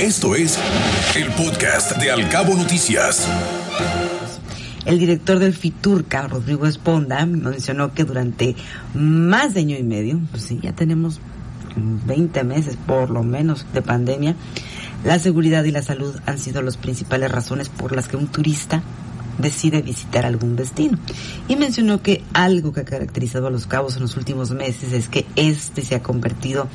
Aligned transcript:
Esto 0.00 0.36
es 0.36 0.56
el 1.16 1.26
podcast 1.32 1.96
de 1.96 2.12
Alcabo 2.12 2.54
Noticias. 2.54 3.26
El 4.86 5.00
director 5.00 5.40
del 5.40 5.52
FITURCA, 5.52 6.28
Rodrigo 6.28 6.66
Esponda, 6.66 7.26
mencionó 7.26 7.92
que 7.92 8.04
durante 8.04 8.54
más 8.94 9.54
de 9.54 9.60
año 9.60 9.76
y 9.76 9.82
medio, 9.82 10.20
pues 10.30 10.44
sí, 10.44 10.60
ya 10.62 10.72
tenemos 10.72 11.20
20 11.74 12.44
meses 12.44 12.76
por 12.76 13.10
lo 13.10 13.24
menos 13.24 13.66
de 13.72 13.82
pandemia, 13.82 14.36
la 15.04 15.18
seguridad 15.18 15.64
y 15.64 15.72
la 15.72 15.82
salud 15.82 16.14
han 16.26 16.38
sido 16.38 16.62
las 16.62 16.76
principales 16.76 17.32
razones 17.32 17.68
por 17.68 17.94
las 17.94 18.06
que 18.06 18.16
un 18.16 18.28
turista 18.28 18.82
decide 19.38 19.82
visitar 19.82 20.26
algún 20.26 20.56
destino. 20.56 20.98
Y 21.48 21.56
mencionó 21.56 22.02
que 22.02 22.22
algo 22.32 22.72
que 22.72 22.80
ha 22.80 22.84
caracterizado 22.84 23.46
a 23.46 23.50
los 23.50 23.66
cabos 23.66 23.96
en 23.96 24.02
los 24.02 24.16
últimos 24.16 24.50
meses 24.50 24.92
es 24.92 25.08
que 25.08 25.26
este 25.36 25.82
se 25.82 25.94
ha 25.94 26.02
convertido 26.02 26.68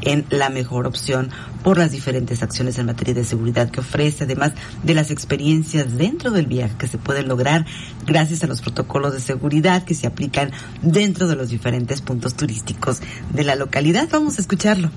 en 0.00 0.26
la 0.30 0.48
mejor 0.48 0.86
opción 0.86 1.30
por 1.62 1.78
las 1.78 1.90
diferentes 1.90 2.42
acciones 2.42 2.78
en 2.78 2.86
materia 2.86 3.14
de 3.14 3.24
seguridad 3.24 3.70
que 3.70 3.80
ofrece, 3.80 4.24
además 4.24 4.52
de 4.82 4.94
las 4.94 5.10
experiencias 5.10 5.96
dentro 5.96 6.30
del 6.30 6.46
viaje 6.46 6.76
que 6.78 6.86
se 6.86 6.98
pueden 6.98 7.28
lograr 7.28 7.66
gracias 8.06 8.44
a 8.44 8.46
los 8.46 8.60
protocolos 8.60 9.12
de 9.12 9.20
seguridad 9.20 9.84
que 9.84 9.94
se 9.94 10.06
aplican 10.06 10.52
dentro 10.82 11.26
de 11.26 11.36
los 11.36 11.48
diferentes 11.48 12.00
puntos 12.00 12.34
turísticos 12.34 13.00
de 13.32 13.44
la 13.44 13.56
localidad. 13.56 14.08
Vamos 14.10 14.38
a 14.38 14.42
escucharlo. 14.42 14.90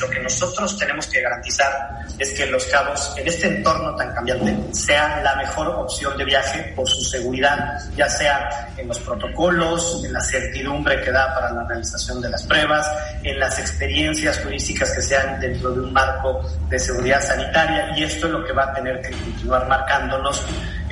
Lo 0.00 0.10
que 0.10 0.20
nosotros 0.20 0.78
tenemos 0.78 1.06
que 1.06 1.20
garantizar 1.20 1.90
es 2.18 2.32
que 2.32 2.46
Los 2.46 2.64
Cabos, 2.66 3.14
en 3.16 3.26
este 3.26 3.48
entorno 3.48 3.94
tan 3.96 4.14
cambiante, 4.14 4.56
sea 4.72 5.20
la 5.22 5.36
mejor 5.36 5.68
opción 5.68 6.16
de 6.16 6.24
viaje 6.24 6.72
por 6.74 6.88
su 6.88 7.00
seguridad, 7.02 7.78
ya 7.96 8.08
sea 8.08 8.68
en 8.76 8.88
los 8.88 8.98
protocolos, 9.00 10.02
en 10.04 10.12
la 10.12 10.20
certidumbre 10.20 11.00
que 11.02 11.10
da 11.10 11.34
para 11.34 11.52
la 11.52 11.64
realización 11.64 12.20
de 12.20 12.30
las 12.30 12.42
pruebas, 12.44 12.88
en 13.22 13.38
las 13.38 13.58
experiencias 13.58 14.40
turísticas 14.40 14.92
que 14.92 15.02
sean 15.02 15.40
dentro 15.40 15.72
de 15.72 15.80
un 15.80 15.92
marco 15.92 16.40
de 16.68 16.78
seguridad 16.78 17.20
sanitaria, 17.22 17.96
y 17.96 18.04
esto 18.04 18.26
es 18.26 18.32
lo 18.32 18.44
que 18.44 18.52
va 18.52 18.64
a 18.64 18.74
tener 18.74 19.00
que 19.02 19.10
continuar 19.10 19.68
marcándonos 19.68 20.42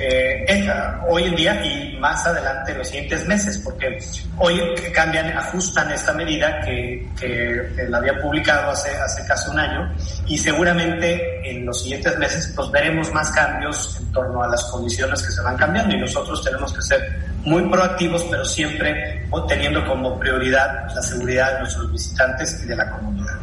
eh, 0.01 0.67
hoy 1.07 1.23
en 1.25 1.35
día 1.35 1.65
y 1.65 1.97
más 1.97 2.25
adelante 2.25 2.71
en 2.71 2.79
los 2.79 2.87
siguientes 2.87 3.27
meses, 3.27 3.57
porque 3.59 3.97
hoy 4.37 4.59
cambian, 4.93 5.37
ajustan 5.37 5.91
esta 5.91 6.13
medida 6.13 6.61
que, 6.61 7.07
que 7.19 7.85
la 7.87 7.99
había 7.99 8.19
publicado 8.19 8.71
hace, 8.71 8.89
hace 8.89 9.25
casi 9.27 9.49
un 9.51 9.59
año 9.59 9.93
y 10.25 10.37
seguramente 10.37 11.49
en 11.49 11.65
los 11.65 11.81
siguientes 11.81 12.17
meses 12.17 12.51
pues 12.55 12.71
veremos 12.71 13.11
más 13.13 13.29
cambios 13.31 13.97
en 13.99 14.11
torno 14.11 14.43
a 14.43 14.47
las 14.47 14.63
condiciones 14.65 15.21
que 15.21 15.31
se 15.31 15.41
van 15.41 15.57
cambiando 15.57 15.95
y 15.95 15.99
nosotros 15.99 16.43
tenemos 16.43 16.73
que 16.73 16.81
ser 16.81 17.19
muy 17.43 17.63
proactivos, 17.69 18.23
pero 18.29 18.45
siempre 18.45 19.27
teniendo 19.47 19.85
como 19.85 20.19
prioridad 20.19 20.87
la 20.93 21.01
seguridad 21.01 21.53
de 21.53 21.59
nuestros 21.59 21.91
visitantes 21.91 22.61
y 22.63 22.67
de 22.67 22.75
la 22.75 22.89
comunidad. 22.91 23.40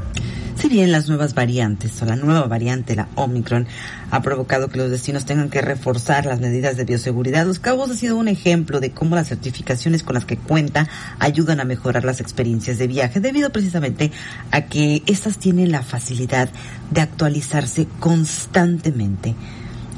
Si 0.59 0.69
bien 0.69 0.91
las 0.91 1.07
nuevas 1.09 1.35
variantes 1.35 2.03
o 2.03 2.05
la 2.05 2.17
nueva 2.17 2.49
variante, 2.49 2.97
la 2.97 3.07
Omicron, 3.15 3.69
ha 4.11 4.23
provocado 4.23 4.69
que 4.69 4.79
los 4.79 4.91
destinos 4.91 5.25
tengan 5.25 5.51
que 5.51 5.63
reforzar 5.63 6.27
las 6.27 6.41
medidas 6.41 6.77
de 6.77 6.85
bioseguridad, 6.85 7.47
Los 7.47 7.61
Cabos 7.61 7.93
ha 7.93 7.95
sido 7.95 8.17
un 8.17 8.27
ejemplo 8.27 8.81
de 8.81 8.91
cómo 8.91 9.15
las 9.15 9.29
certificaciones 9.29 10.03
con 10.03 10.15
las 10.15 10.25
que 10.25 10.37
cuenta 10.37 10.89
ayudan 11.21 11.61
a 11.61 11.65
mejorar 11.65 12.05
las 12.05 12.21
experiencias 12.21 12.77
de 12.77 12.89
viaje, 12.89 13.21
debido 13.21 13.51
precisamente 13.51 14.11
a 14.51 14.63
que 14.63 15.05
estas 15.07 15.39
tienen 15.39 15.71
la 15.71 15.85
facilidad 15.85 16.49
de 16.91 17.03
actualizarse 17.03 17.87
constantemente 18.01 19.37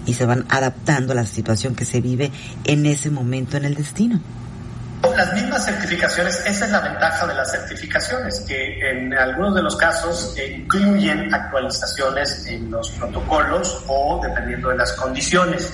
y 0.05 0.13
se 0.13 0.27
van 0.27 0.45
adaptando 0.51 1.13
a 1.13 1.17
la 1.17 1.25
situación 1.25 1.75
que 1.75 1.87
se 1.87 2.03
vive 2.03 2.33
en 2.65 2.85
ese 2.85 3.11
momento 3.11 3.57
en 3.57 3.65
el 3.65 3.77
destino. 3.77 4.21
Las 5.03 5.35
mismas 5.35 5.65
certificaciones, 5.65 6.43
esa 6.47 6.65
es 6.65 6.71
la 6.71 6.81
ventaja 6.81 7.27
de 7.27 7.35
las 7.35 7.51
certificaciones, 7.51 8.41
que 8.47 8.91
en 8.91 9.13
algunos 9.15 9.55
de 9.55 9.63
los 9.63 9.77
casos 9.77 10.35
incluyen 10.39 11.33
actualizaciones 11.35 12.47
en 12.47 12.71
los 12.71 12.91
protocolos 12.93 13.85
o 13.87 14.21
dependiendo 14.23 14.71
de 14.71 14.77
las 14.77 14.93
condiciones. 14.93 15.73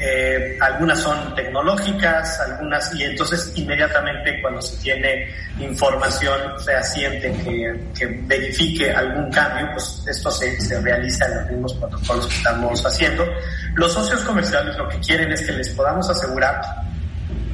Eh, 0.00 0.56
algunas 0.60 1.00
son 1.00 1.34
tecnológicas, 1.34 2.38
algunas, 2.40 2.94
y 2.94 3.02
entonces 3.02 3.52
inmediatamente 3.56 4.40
cuando 4.40 4.62
se 4.62 4.76
tiene 4.76 5.28
información 5.58 6.38
fehaciente 6.64 7.32
que, 7.32 7.80
que 7.98 8.06
verifique 8.26 8.92
algún 8.92 9.28
cambio, 9.30 9.70
pues 9.72 10.04
esto 10.06 10.30
se, 10.30 10.60
se, 10.60 10.80
realiza 10.80 11.26
en 11.26 11.34
los 11.34 11.50
mismos 11.50 11.74
protocolos 11.74 12.26
que 12.28 12.34
estamos 12.34 12.86
haciendo. 12.86 13.26
Los 13.74 13.92
socios 13.92 14.20
comerciales 14.20 14.76
lo 14.76 14.88
que 14.88 15.00
quieren 15.00 15.32
es 15.32 15.42
que 15.42 15.52
les 15.52 15.68
podamos 15.70 16.08
asegurar 16.08 16.60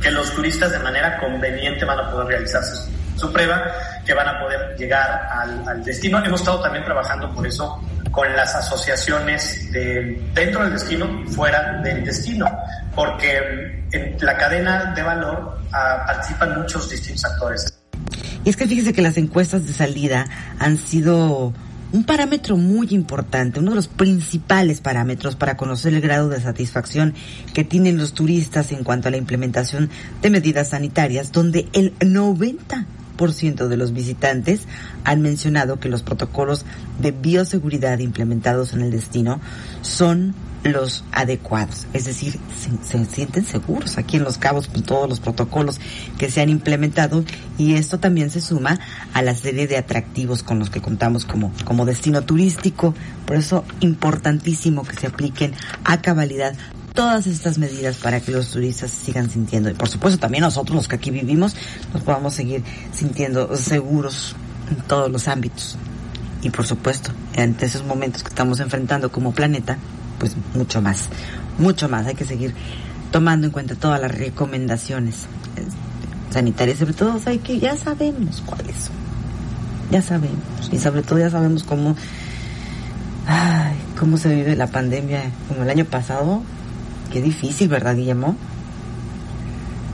que 0.01 0.11
los 0.11 0.35
turistas 0.35 0.71
de 0.73 0.79
manera 0.79 1.19
conveniente 1.19 1.85
van 1.85 1.99
a 1.99 2.11
poder 2.11 2.27
realizarse 2.27 2.91
su 3.17 3.33
prueba, 3.33 3.65
que 4.05 4.13
van 4.13 4.29
a 4.29 4.41
poder 4.41 4.77
llegar 4.77 5.29
al, 5.31 5.83
destino. 5.85 6.25
Hemos 6.25 6.41
estado 6.41 6.61
también 6.61 6.85
trabajando 6.85 7.33
por 7.33 7.47
eso 7.47 7.81
con 8.11 8.35
las 8.37 8.55
asociaciones 8.55 9.73
de, 9.73 10.23
dentro 10.35 10.63
del 10.63 10.73
destino 10.73 11.23
y 11.27 11.29
fuera 11.29 11.81
del 11.83 12.05
destino, 12.05 12.47
porque 12.95 13.87
en 13.93 14.17
la 14.21 14.37
cadena 14.37 14.93
de 14.95 15.03
valor 15.03 15.59
ah, 15.73 16.05
participan 16.07 16.61
muchos 16.61 16.89
distintos 16.89 17.25
actores. 17.25 17.79
Y 18.45 18.51
es 18.51 18.57
que 18.57 18.67
fíjese 18.67 18.93
que 18.93 19.03
las 19.03 19.17
encuestas 19.17 19.67
de 19.67 19.73
salida 19.73 20.27
han 20.59 20.77
sido 20.77 21.55
un 21.95 22.03
parámetro 22.03 22.57
muy 22.57 22.89
importante, 22.91 23.61
uno 23.61 23.71
de 23.71 23.77
los 23.77 23.87
principales 23.87 24.81
parámetros 24.81 25.37
para 25.37 25.57
conocer 25.57 25.95
el 25.95 26.01
grado 26.01 26.29
de 26.29 26.41
satisfacción 26.41 27.15
que 27.55 27.63
tienen 27.63 27.99
los 27.99 28.15
turistas 28.15 28.73
en 28.73 28.83
cuanto 28.83 29.07
a 29.07 29.13
la 29.13 29.17
implementación 29.17 29.91
de 30.21 30.31
medidas 30.31 30.71
sanitarias, 30.71 31.31
donde 31.31 31.69
el 31.73 31.97
90% 32.01 32.85
de 33.17 33.77
los 33.77 33.93
visitantes 33.93 34.63
han 35.05 35.23
mencionado 35.23 35.79
que 35.79 35.89
los 35.89 36.03
protocolos 36.03 36.65
de 37.01 37.13
bioseguridad 37.13 37.99
implementados 38.01 38.73
en 38.73 38.81
el 38.83 38.91
destino 38.91 39.41
son 39.83 40.35
los 40.65 41.05
adecuados, 41.13 41.87
es 41.93 42.07
decir, 42.07 42.39
se, 42.59 43.05
sienten 43.05 43.45
seguros 43.45 43.99
aquí 43.99 44.17
en 44.17 44.25
Los 44.25 44.39
Cabos 44.39 44.67
con 44.67 44.83
todos 44.83 45.09
los 45.09 45.21
protocolos 45.21 45.79
que 46.19 46.31
se 46.31 46.41
han 46.41 46.49
implementado 46.49 47.23
y 47.59 47.75
esto 47.75 48.01
también 48.01 48.31
se 48.31 48.41
suma 48.41 48.81
a 49.13 49.21
la 49.21 49.35
serie 49.35 49.67
de 49.67 49.77
atractivos 49.77 50.43
con 50.43 50.59
los 50.59 50.71
que 50.71 50.81
contamos 50.81 51.27
como, 51.27 51.53
como 51.65 51.85
destino 51.85 52.23
turístico, 52.23 52.95
por 53.27 53.37
eso 53.37 53.65
importantísimo 53.81 54.85
que 54.85 54.97
se 54.97 55.07
apliquen 55.07 55.53
a 55.85 56.01
cabalidad 56.01 56.55
todas 56.95 57.27
estas 57.27 57.59
medidas 57.59 57.97
para 57.97 58.21
que 58.21 58.31
los 58.31 58.51
turistas 58.51 58.91
sigan 58.91 59.29
sintiendo. 59.29 59.69
Y 59.69 59.75
por 59.75 59.89
supuesto 59.89 60.19
también 60.19 60.43
nosotros 60.43 60.77
los 60.77 60.89
que 60.89 60.97
aquí 60.97 61.11
vivimos 61.11 61.55
nos 61.93 62.03
podamos 62.03 62.35
seguir 62.35 62.63
sintiendo 62.93 63.55
seguros 63.57 64.37
en 64.71 64.77
todos 64.87 65.11
los 65.11 65.29
ámbitos. 65.29 65.77
Y 66.41 66.51
por 66.51 66.67
supuesto 66.67 67.11
ante 67.37 67.67
esos 67.67 67.85
momentos 67.85 68.23
que 68.23 68.29
estamos 68.29 68.61
enfrentando 68.61 69.11
como 69.11 69.33
planeta 69.33 69.77
pues 70.19 70.37
mucho 70.55 70.81
más, 70.81 71.09
mucho 71.59 71.89
más. 71.89 72.07
Hay 72.07 72.15
que 72.15 72.25
seguir 72.25 72.55
tomando 73.11 73.47
en 73.49 73.53
cuenta 73.53 73.75
todas 73.75 74.01
las 74.01 74.11
recomendaciones 74.11 75.27
eh, 75.57 75.65
sanitarias, 76.31 76.79
sobre 76.79 76.95
todo 76.95 77.21
hay 77.27 77.39
que 77.39 77.59
ya 77.59 77.77
sabemos 77.77 78.43
cuáles 78.47 78.77
son, 78.77 78.95
ya 79.91 80.01
sabemos. 80.01 80.39
Y 80.71 80.79
sobre 80.79 81.03
todo 81.03 81.19
ya 81.19 81.31
sabemos 81.31 81.65
cómo, 81.65 81.97
cómo 83.99 84.17
se 84.17 84.33
vive 84.35 84.55
la 84.55 84.69
pandemia 84.69 85.31
como 85.49 85.65
el 85.65 85.71
año 85.71 85.87
pasado. 85.87 86.43
Qué 87.15 87.23
difícil, 87.23 87.69
¿verdad, 87.69 87.95
Guillermo? 87.95 88.37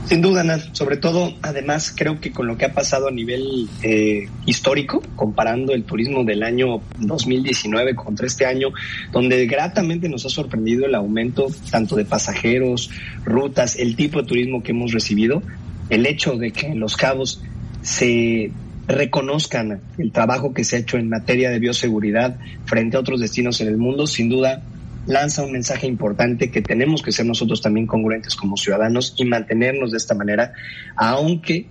Sin 0.07 0.23
duda, 0.23 0.41
Ana. 0.41 0.57
Sobre 0.71 0.97
todo, 0.97 1.35
además, 1.43 1.93
creo 1.95 2.19
que 2.19 2.31
con 2.31 2.47
lo 2.47 2.57
que 2.57 2.65
ha 2.65 2.73
pasado 2.73 3.09
a 3.09 3.11
nivel 3.11 3.69
eh, 3.83 4.27
histórico, 4.47 5.03
comparando 5.15 5.73
el 5.73 5.83
turismo 5.83 6.23
del 6.23 6.41
año 6.41 6.81
2019 6.97 7.93
contra 7.93 8.25
este 8.25 8.47
año, 8.47 8.69
donde 9.11 9.45
gratamente 9.45 10.09
nos 10.09 10.25
ha 10.25 10.29
sorprendido 10.29 10.87
el 10.87 10.95
aumento 10.95 11.45
tanto 11.69 11.95
de 11.95 12.05
pasajeros, 12.05 12.89
rutas, 13.23 13.75
el 13.75 13.95
tipo 13.95 14.19
de 14.23 14.27
turismo 14.27 14.63
que 14.63 14.71
hemos 14.71 14.91
recibido, 14.91 15.43
el 15.91 16.07
hecho 16.07 16.37
de 16.37 16.49
que 16.49 16.69
en 16.69 16.79
Los 16.79 16.97
Cabos 16.97 17.43
se 17.83 18.51
reconozcan 18.87 19.79
el 19.99 20.11
trabajo 20.11 20.55
que 20.55 20.63
se 20.63 20.77
ha 20.77 20.79
hecho 20.79 20.97
en 20.97 21.07
materia 21.07 21.51
de 21.51 21.59
bioseguridad 21.59 22.39
frente 22.65 22.97
a 22.97 22.99
otros 22.99 23.19
destinos 23.19 23.61
en 23.61 23.67
el 23.67 23.77
mundo, 23.77 24.07
sin 24.07 24.27
duda 24.27 24.63
lanza 25.07 25.43
un 25.43 25.51
mensaje 25.51 25.87
importante 25.87 26.51
que 26.51 26.61
tenemos 26.61 27.01
que 27.01 27.11
ser 27.11 27.25
nosotros 27.25 27.61
también 27.61 27.87
congruentes 27.87 28.35
como 28.35 28.57
ciudadanos 28.57 29.13
y 29.17 29.25
mantenernos 29.25 29.91
de 29.91 29.97
esta 29.97 30.15
manera, 30.15 30.53
aunque 30.95 31.67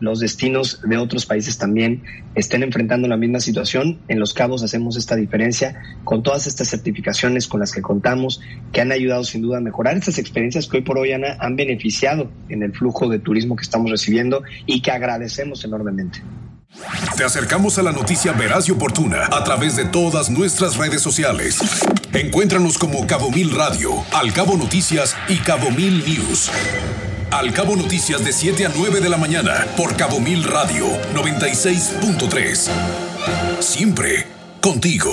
los 0.00 0.20
destinos 0.20 0.80
de 0.84 0.96
otros 0.96 1.24
países 1.24 1.56
también 1.56 2.02
estén 2.34 2.62
enfrentando 2.62 3.08
la 3.08 3.16
misma 3.16 3.40
situación. 3.40 4.00
En 4.08 4.18
Los 4.18 4.34
Cabos 4.34 4.62
hacemos 4.62 4.96
esta 4.96 5.16
diferencia 5.16 5.80
con 6.04 6.22
todas 6.22 6.46
estas 6.46 6.68
certificaciones 6.68 7.46
con 7.46 7.60
las 7.60 7.72
que 7.72 7.80
contamos, 7.80 8.40
que 8.72 8.80
han 8.80 8.92
ayudado 8.92 9.24
sin 9.24 9.42
duda 9.42 9.58
a 9.58 9.60
mejorar 9.60 9.96
estas 9.96 10.18
experiencias 10.18 10.66
que 10.66 10.78
hoy 10.78 10.82
por 10.82 10.98
hoy 10.98 11.12
Ana, 11.12 11.36
han 11.38 11.56
beneficiado 11.56 12.30
en 12.48 12.62
el 12.62 12.72
flujo 12.72 13.08
de 13.08 13.18
turismo 13.18 13.56
que 13.56 13.62
estamos 13.62 13.90
recibiendo 13.90 14.42
y 14.66 14.82
que 14.82 14.90
agradecemos 14.90 15.64
enormemente. 15.64 16.20
Te 17.16 17.22
acercamos 17.22 17.78
a 17.78 17.82
la 17.82 17.92
noticia 17.92 18.32
veraz 18.32 18.68
y 18.68 18.72
oportuna 18.72 19.26
a 19.30 19.44
través 19.44 19.76
de 19.76 19.84
todas 19.84 20.28
nuestras 20.28 20.76
redes 20.76 21.00
sociales. 21.00 21.60
Encuéntranos 22.14 22.78
como 22.78 23.08
Cabo 23.08 23.32
Mil 23.32 23.50
Radio, 23.50 23.90
Al 24.12 24.32
Cabo 24.32 24.56
Noticias 24.56 25.16
y 25.28 25.38
Cabo 25.38 25.72
Mil 25.72 26.04
News. 26.06 26.48
Al 27.32 27.52
Cabo 27.52 27.74
Noticias 27.74 28.24
de 28.24 28.32
7 28.32 28.66
a 28.66 28.72
9 28.72 29.00
de 29.00 29.08
la 29.08 29.16
mañana 29.16 29.66
por 29.76 29.96
Cabo 29.96 30.20
Mil 30.20 30.44
Radio 30.44 30.86
96.3. 31.12 32.68
Siempre 33.58 34.28
contigo. 34.60 35.12